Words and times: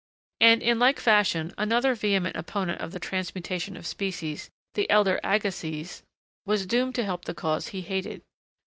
And, 0.39 0.63
in 0.63 0.79
like 0.79 0.99
fashion, 0.99 1.53
another 1.59 1.93
vehement 1.93 2.35
opponent 2.35 2.81
of 2.81 2.91
the 2.91 2.99
transmutation 2.99 3.77
of 3.77 3.85
species, 3.85 4.49
the 4.73 4.89
elder 4.89 5.19
Agassiz, 5.23 6.01
was 6.43 6.65
doomed 6.65 6.95
to 6.95 7.05
help 7.05 7.25
the 7.25 7.35
cause 7.35 7.67
he 7.67 7.81
hated. 7.81 8.23